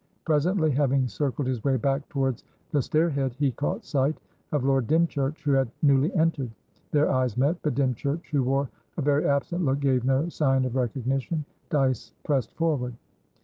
Presently, 0.25 0.71
having 0.71 1.07
circled 1.07 1.47
his 1.47 1.63
way 1.63 1.77
back 1.77 2.09
towards 2.09 2.43
the 2.71 2.81
stair 2.81 3.07
head, 3.11 3.33
he 3.35 3.51
caught 3.51 3.85
sight 3.85 4.19
of 4.51 4.63
Lord 4.63 4.87
Dymchurch, 4.87 5.43
who 5.43 5.51
had 5.51 5.69
newly 5.83 6.11
entered; 6.15 6.49
their 6.89 7.11
eyes 7.11 7.37
met, 7.37 7.57
but 7.61 7.75
Dymchurch, 7.75 8.31
who 8.31 8.41
wore 8.41 8.67
a 8.97 9.01
very 9.03 9.27
absent 9.27 9.63
look, 9.63 9.79
gave 9.79 10.03
no 10.03 10.27
sign 10.29 10.65
of 10.65 10.75
recognition. 10.75 11.45
Dyce 11.69 12.13
pressed 12.23 12.55
forward. 12.55 12.95